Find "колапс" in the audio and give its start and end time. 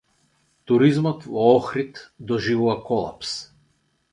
2.89-3.37